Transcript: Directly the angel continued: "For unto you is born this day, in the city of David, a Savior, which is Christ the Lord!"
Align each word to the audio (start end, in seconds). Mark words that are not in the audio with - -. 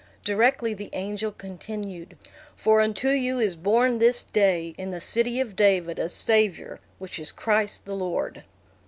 Directly 0.23 0.73
the 0.73 0.89
angel 0.93 1.31
continued: 1.31 2.17
"For 2.55 2.81
unto 2.81 3.09
you 3.09 3.37
is 3.37 3.55
born 3.55 3.99
this 3.99 4.23
day, 4.23 4.73
in 4.75 4.89
the 4.89 4.99
city 4.99 5.39
of 5.39 5.55
David, 5.55 5.99
a 5.99 6.09
Savior, 6.09 6.79
which 6.97 7.19
is 7.19 7.31
Christ 7.31 7.85
the 7.85 7.93
Lord!" 7.95 8.43